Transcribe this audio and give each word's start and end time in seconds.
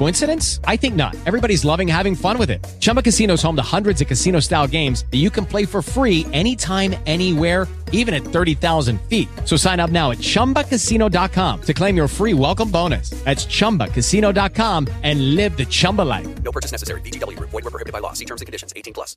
Coincidence? 0.00 0.60
I 0.64 0.76
think 0.76 0.94
not. 0.96 1.14
Everybody's 1.26 1.62
loving 1.62 1.86
having 1.86 2.14
fun 2.14 2.38
with 2.38 2.48
it. 2.48 2.66
Chumba 2.80 3.02
Casino 3.02 3.34
is 3.34 3.42
home 3.42 3.56
to 3.56 3.62
hundreds 3.76 4.00
of 4.00 4.08
casino-style 4.08 4.66
games 4.68 5.04
that 5.10 5.18
you 5.18 5.28
can 5.28 5.44
play 5.44 5.66
for 5.66 5.82
free 5.82 6.24
anytime, 6.32 6.94
anywhere 7.04 7.68
even 7.92 8.14
at 8.14 8.22
30,000 8.22 9.00
feet. 9.08 9.28
So 9.44 9.56
sign 9.56 9.78
up 9.78 9.90
now 9.90 10.10
at 10.10 10.18
ChumbaCasino.com 10.18 11.60
to 11.62 11.74
claim 11.74 11.96
your 11.96 12.08
free 12.08 12.34
welcome 12.34 12.70
bonus. 12.70 13.10
That's 13.24 13.46
ChumbaCasino.com 13.46 14.88
and 15.02 15.34
live 15.34 15.56
the 15.56 15.66
Chumba 15.66 16.02
life. 16.02 16.42
No 16.42 16.50
purchase 16.50 16.72
necessary. 16.72 17.02
VGW. 17.02 17.38
Void 17.38 17.64
were 17.64 17.70
prohibited 17.70 17.92
by 17.92 18.00
law. 18.00 18.14
See 18.14 18.24
terms 18.24 18.40
and 18.40 18.46
conditions. 18.46 18.72
18 18.74 18.94
plus. 18.94 19.16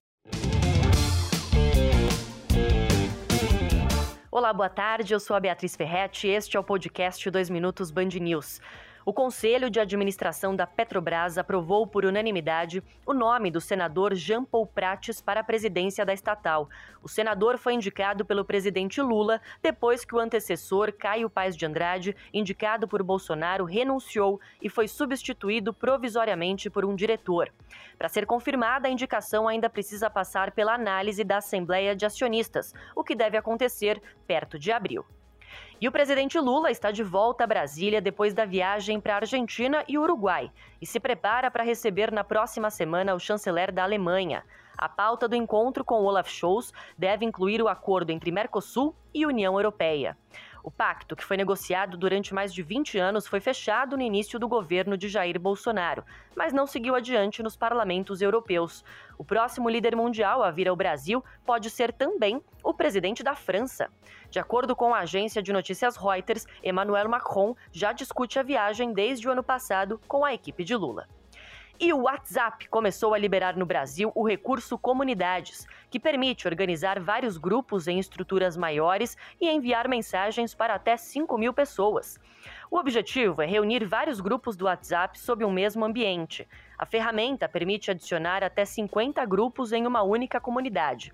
Olá, 4.32 4.52
boa 4.52 4.70
tarde. 4.70 5.14
Eu 5.14 5.20
sou 5.20 5.36
a 5.36 5.40
Beatriz 5.40 5.76
Ferretti 5.76 6.28
e 6.28 6.32
este 6.32 6.58
é 6.58 6.60
o 6.60 6.64
podcast 6.64 7.30
2 7.30 7.50
Minutos 7.52 7.92
Band 7.92 8.10
News. 8.20 8.60
O 9.06 9.12
Conselho 9.12 9.70
de 9.70 9.82
Administração 9.82 10.56
da 10.56 10.66
Petrobras 10.66 11.38
aprovou 11.38 11.86
por 11.86 12.06
unanimidade 12.06 12.82
o 13.06 13.14
nome 13.14 13.52
do 13.52 13.60
senador 13.60 14.16
Jean 14.16 14.46
Paul 14.46 14.66
Prates 14.66 15.20
para 15.20 15.42
a 15.42 15.44
presidência 15.44 16.06
da 16.06 16.14
estatal. 16.14 16.70
O 17.02 17.10
senador 17.10 17.58
foi 17.58 17.74
indicado 17.74 18.24
pelo 18.24 18.46
presidente 18.46 19.02
Lula 19.02 19.42
depois 19.62 20.06
que 20.06 20.16
o 20.16 20.20
antecessor 20.20 20.94
Caio 20.94 21.30
Paes 21.30 21.58
de 21.58 21.66
Andrade, 21.66 22.16
indicado 22.34 22.88
por 22.88 23.04
Bolsonaro, 23.04 23.66
renunciou 23.66 24.40
e 24.62 24.70
foi 24.70 24.88
substituído 24.88 25.74
provisoriamente 25.74 26.70
por 26.70 26.86
um 26.86 26.96
diretor. 26.96 27.52
Para 27.98 28.08
ser 28.08 28.26
confirmada, 28.26 28.88
a 28.88 28.92
indicação 28.92 29.50
ainda 29.50 29.70
precisa 29.70 30.10
passar 30.10 30.52
pela 30.52 30.76
análise 30.76 31.26
da 31.26 31.38
Assembleia 31.38 31.94
de 31.94 32.06
Acionistas, 32.06 32.74
o 32.96 33.04
que 33.04 33.16
deve 33.16 33.36
acontecer 33.36 34.02
perto 34.26 34.58
de 34.58 34.72
abril. 34.72 35.06
E 35.80 35.88
o 35.88 35.92
presidente 35.92 36.40
Lula 36.40 36.72
está 36.72 36.92
de 36.92 37.04
volta 37.04 37.44
a 37.44 37.48
Brasília 37.48 38.02
depois 38.02 38.34
da 38.34 38.46
viagem 38.46 39.00
para 39.00 39.14
a 39.14 39.18
Argentina 39.18 39.84
e 39.88 39.98
Uruguai 39.98 40.52
e 40.82 40.86
se 40.86 41.00
prepara 41.00 41.52
para 41.52 41.64
receber 41.64 42.12
na 42.12 42.24
próxima 42.24 42.70
semana 42.70 43.14
o 43.14 43.20
chanceler 43.20 43.72
da 43.72 43.84
Alemanha. 43.84 44.44
A 44.78 44.90
pauta 44.90 45.28
do 45.28 45.36
encontro 45.36 45.84
com 45.84 46.04
Olaf 46.04 46.30
Scholz 46.30 46.74
deve 46.98 47.26
incluir 47.26 47.62
o 47.62 47.68
acordo 47.68 48.12
entre 48.12 48.32
Mercosul 48.32 48.96
e 49.14 49.26
União 49.26 49.56
Europeia. 49.56 50.18
O 50.64 50.72
pacto, 50.72 51.14
que 51.14 51.26
foi 51.26 51.36
negociado 51.36 51.98
durante 51.98 52.34
mais 52.34 52.54
de 52.54 52.64
20 52.64 52.98
anos, 52.98 53.28
foi 53.28 53.42
fechado 53.42 53.98
no 53.98 54.02
início 54.02 54.40
do 54.40 54.48
governo 54.48 54.98
de 54.98 55.10
Jair 55.10 55.38
Bolsonaro, 55.38 56.06
mas 56.34 56.54
não 56.54 56.66
seguiu 56.66 56.96
adiante 56.96 57.44
nos 57.44 57.58
parlamentos 57.58 58.22
europeus. 58.22 58.82
O 59.18 59.26
próximo 59.26 59.68
líder 59.68 59.94
mundial 59.94 60.42
a 60.42 60.50
vir 60.52 60.70
ao 60.70 60.76
Brasil 60.76 61.22
pode 61.46 61.70
ser 61.70 61.92
também 61.92 62.42
o 62.64 62.74
presidente 62.74 63.22
da 63.22 63.36
França. 63.36 63.90
De 64.30 64.40
acordo 64.40 64.74
com 64.74 64.94
a 64.94 65.00
agência 65.00 65.44
de 65.44 65.52
notícias 65.52 65.98
Reuters, 65.98 66.48
Emmanuel 66.64 67.10
Macron 67.10 67.58
já 67.70 67.92
discute 67.92 68.40
a 68.40 68.44
viagem 68.44 68.94
desde 68.94 69.28
o 69.28 69.32
ano 69.34 69.44
passado 69.44 70.00
com 70.08 70.24
a 70.24 70.34
equipe 70.34 70.64
de 70.64 70.78
Lula. 70.78 71.10
E 71.80 71.92
o 71.92 72.04
WhatsApp 72.04 72.70
começou 72.70 73.14
a 73.14 73.18
liberar 73.18 73.58
no 73.58 73.66
Brasil 73.66 74.12
o 74.14 74.26
recurso 74.26 74.78
Comunidades, 74.78 75.68
que 75.90 76.00
permite 76.00 76.48
organizar 76.48 77.00
vários 77.00 77.38
grupos 77.38 77.88
em 77.88 77.98
estruturas 77.98 78.56
maiores 78.56 79.18
e 79.42 79.50
enviar 79.50 79.88
mensagens 79.88 80.54
para 80.54 80.76
até 80.76 80.96
5 80.96 81.36
mil 81.38 81.52
pessoas. 81.52 82.20
O 82.70 82.78
objetivo 82.78 83.42
é 83.42 83.46
reunir 83.46 83.86
vários 83.86 84.22
grupos 84.22 84.56
do 84.56 84.66
WhatsApp 84.66 85.20
sob 85.20 85.44
um 85.44 85.52
mesmo 85.52 85.84
ambiente. 85.84 86.48
A 86.78 86.86
ferramenta 86.86 87.50
permite 87.50 87.90
adicionar 87.90 88.44
até 88.44 88.66
50 88.66 89.26
grupos 89.26 89.72
em 89.72 89.88
uma 89.88 90.04
única 90.04 90.40
comunidade. 90.40 91.12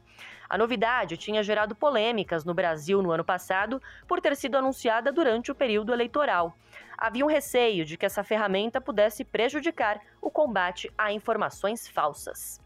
A 0.49 0.57
novidade 0.57 1.15
tinha 1.15 1.41
gerado 1.41 1.75
polêmicas 1.75 2.43
no 2.43 2.53
Brasil 2.53 3.01
no 3.01 3.11
ano 3.11 3.23
passado 3.23 3.81
por 4.07 4.19
ter 4.19 4.35
sido 4.35 4.57
anunciada 4.57 5.11
durante 5.11 5.51
o 5.51 5.55
período 5.55 5.93
eleitoral. 5.93 6.55
Havia 7.01 7.23
um 7.23 7.29
receio 7.29 7.85
de 7.85 7.95
que 7.95 8.05
essa 8.05 8.25
ferramenta 8.25 8.81
pudesse 8.81 9.23
prejudicar 9.23 10.01
o 10.21 10.29
combate 10.29 10.91
a 10.97 11.13
informações 11.13 11.87
falsas. 11.87 12.59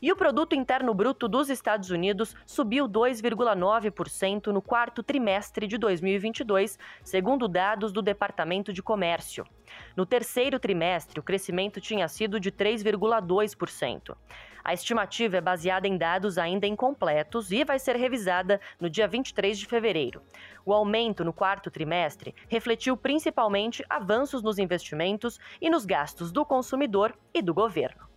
E 0.00 0.12
o 0.12 0.16
produto 0.16 0.54
interno 0.54 0.92
bruto 0.92 1.26
dos 1.26 1.48
Estados 1.48 1.90
Unidos 1.90 2.36
subiu 2.44 2.86
2,9% 2.86 4.48
no 4.48 4.60
quarto 4.60 5.02
trimestre 5.02 5.66
de 5.66 5.78
2022, 5.78 6.78
segundo 7.02 7.48
dados 7.48 7.92
do 7.92 8.02
Departamento 8.02 8.72
de 8.72 8.82
Comércio. 8.82 9.46
No 9.96 10.04
terceiro 10.04 10.58
trimestre, 10.58 11.18
o 11.18 11.22
crescimento 11.22 11.80
tinha 11.80 12.06
sido 12.08 12.38
de 12.38 12.52
3,2%. 12.52 14.16
A 14.62 14.74
estimativa 14.74 15.36
é 15.36 15.40
baseada 15.40 15.86
em 15.86 15.96
dados 15.96 16.38
ainda 16.38 16.66
incompletos 16.66 17.52
e 17.52 17.64
vai 17.64 17.78
ser 17.78 17.94
revisada 17.94 18.60
no 18.80 18.90
dia 18.90 19.06
23 19.06 19.56
de 19.56 19.64
fevereiro. 19.64 20.20
O 20.64 20.72
aumento 20.72 21.24
no 21.24 21.32
quarto 21.32 21.70
trimestre 21.70 22.34
refletiu 22.48 22.96
principalmente 22.96 23.84
avanços 23.88 24.42
nos 24.42 24.58
investimentos 24.58 25.38
e 25.60 25.70
nos 25.70 25.86
gastos 25.86 26.32
do 26.32 26.44
consumidor 26.44 27.16
e 27.32 27.40
do 27.40 27.54
governo. 27.54 28.15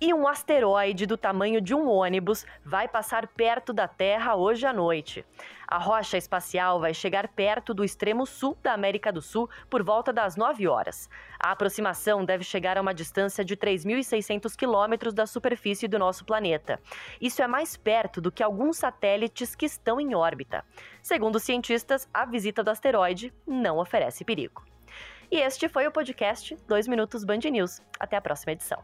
E 0.00 0.12
um 0.12 0.26
asteroide 0.26 1.06
do 1.06 1.16
tamanho 1.16 1.60
de 1.60 1.74
um 1.74 1.88
ônibus 1.88 2.44
vai 2.64 2.88
passar 2.88 3.26
perto 3.28 3.72
da 3.72 3.86
Terra 3.86 4.34
hoje 4.34 4.66
à 4.66 4.72
noite. 4.72 5.24
A 5.66 5.78
rocha 5.78 6.18
espacial 6.18 6.80
vai 6.80 6.92
chegar 6.92 7.28
perto 7.28 7.72
do 7.72 7.84
extremo 7.84 8.26
sul 8.26 8.56
da 8.62 8.72
América 8.72 9.12
do 9.12 9.22
Sul 9.22 9.48
por 9.70 9.82
volta 9.82 10.12
das 10.12 10.36
9 10.36 10.66
horas. 10.68 11.08
A 11.38 11.52
aproximação 11.52 12.24
deve 12.24 12.44
chegar 12.44 12.76
a 12.76 12.80
uma 12.82 12.92
distância 12.92 13.44
de 13.44 13.56
3.600 13.56 14.54
quilômetros 14.56 15.14
da 15.14 15.26
superfície 15.26 15.88
do 15.88 15.98
nosso 15.98 16.24
planeta. 16.24 16.80
Isso 17.20 17.42
é 17.42 17.46
mais 17.46 17.76
perto 17.76 18.20
do 18.20 18.32
que 18.32 18.42
alguns 18.42 18.76
satélites 18.76 19.54
que 19.54 19.66
estão 19.66 20.00
em 20.00 20.14
órbita. 20.14 20.64
Segundo 21.02 21.36
os 21.36 21.42
cientistas, 21.44 22.08
a 22.12 22.26
visita 22.26 22.62
do 22.62 22.70
asteroide 22.70 23.32
não 23.46 23.78
oferece 23.78 24.24
perigo. 24.24 24.64
E 25.30 25.38
este 25.38 25.68
foi 25.68 25.86
o 25.86 25.92
podcast 25.92 26.56
2 26.68 26.88
Minutos 26.88 27.24
Band 27.24 27.40
News. 27.50 27.80
Até 27.98 28.16
a 28.16 28.20
próxima 28.20 28.52
edição. 28.52 28.82